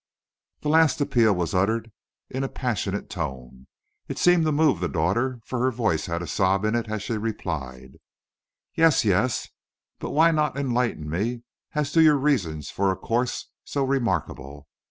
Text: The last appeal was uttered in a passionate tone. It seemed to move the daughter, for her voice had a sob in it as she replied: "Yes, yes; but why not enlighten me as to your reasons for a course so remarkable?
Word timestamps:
The 0.61 0.69
last 0.69 0.99
appeal 0.99 1.35
was 1.35 1.53
uttered 1.53 1.91
in 2.27 2.43
a 2.43 2.49
passionate 2.49 3.07
tone. 3.07 3.67
It 4.07 4.17
seemed 4.17 4.45
to 4.45 4.51
move 4.51 4.79
the 4.79 4.89
daughter, 4.89 5.39
for 5.45 5.59
her 5.59 5.69
voice 5.69 6.07
had 6.07 6.23
a 6.23 6.27
sob 6.27 6.65
in 6.65 6.73
it 6.73 6.89
as 6.89 7.03
she 7.03 7.17
replied: 7.19 7.99
"Yes, 8.73 9.05
yes; 9.05 9.49
but 9.99 10.09
why 10.09 10.31
not 10.31 10.57
enlighten 10.57 11.07
me 11.07 11.43
as 11.75 11.91
to 11.91 12.01
your 12.01 12.17
reasons 12.17 12.71
for 12.71 12.91
a 12.91 12.95
course 12.95 13.51
so 13.63 13.83
remarkable? 13.83 14.67